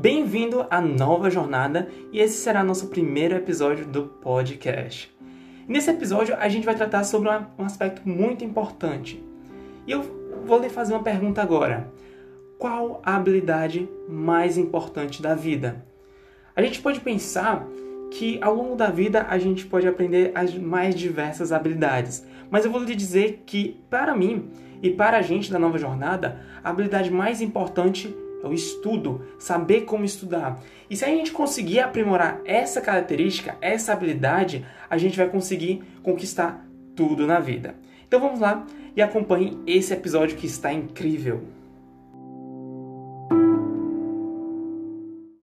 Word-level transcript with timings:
Bem-vindo 0.00 0.64
à 0.70 0.80
nova 0.80 1.28
jornada 1.28 1.88
e 2.12 2.20
esse 2.20 2.38
será 2.38 2.62
nosso 2.62 2.86
primeiro 2.86 3.34
episódio 3.34 3.84
do 3.84 4.04
podcast. 4.04 5.12
Nesse 5.66 5.90
episódio 5.90 6.36
a 6.38 6.48
gente 6.48 6.64
vai 6.64 6.76
tratar 6.76 7.02
sobre 7.02 7.28
um 7.58 7.64
aspecto 7.64 8.08
muito 8.08 8.44
importante. 8.44 9.20
E 9.88 9.90
eu 9.90 10.04
vou 10.46 10.60
lhe 10.60 10.68
fazer 10.68 10.94
uma 10.94 11.02
pergunta 11.02 11.42
agora. 11.42 11.92
Qual 12.60 13.02
a 13.04 13.16
habilidade 13.16 13.88
mais 14.08 14.56
importante 14.56 15.20
da 15.20 15.34
vida? 15.34 15.84
A 16.54 16.62
gente 16.62 16.80
pode 16.80 17.00
pensar 17.00 17.66
que 18.12 18.38
ao 18.40 18.54
longo 18.54 18.76
da 18.76 18.90
vida 18.90 19.26
a 19.28 19.36
gente 19.36 19.66
pode 19.66 19.88
aprender 19.88 20.30
as 20.32 20.54
mais 20.54 20.94
diversas 20.94 21.50
habilidades, 21.50 22.24
mas 22.48 22.64
eu 22.64 22.70
vou 22.70 22.84
lhe 22.84 22.94
dizer 22.94 23.42
que 23.44 23.80
para 23.90 24.14
mim 24.14 24.48
e 24.80 24.90
para 24.90 25.18
a 25.18 25.22
gente 25.22 25.50
da 25.50 25.58
nova 25.58 25.76
jornada, 25.76 26.40
a 26.62 26.70
habilidade 26.70 27.10
mais 27.10 27.40
importante 27.42 28.14
é 28.24 28.27
o 28.42 28.52
estudo, 28.52 29.22
saber 29.38 29.82
como 29.82 30.04
estudar. 30.04 30.62
E 30.88 30.96
se 30.96 31.04
a 31.04 31.08
gente 31.08 31.32
conseguir 31.32 31.80
aprimorar 31.80 32.40
essa 32.44 32.80
característica, 32.80 33.56
essa 33.60 33.92
habilidade, 33.92 34.64
a 34.88 34.96
gente 34.96 35.16
vai 35.16 35.28
conseguir 35.28 35.82
conquistar 36.02 36.66
tudo 36.94 37.26
na 37.26 37.40
vida. 37.40 37.74
Então 38.06 38.20
vamos 38.20 38.40
lá 38.40 38.66
e 38.96 39.02
acompanhe 39.02 39.58
esse 39.66 39.92
episódio 39.92 40.36
que 40.36 40.46
está 40.46 40.72
incrível. 40.72 41.57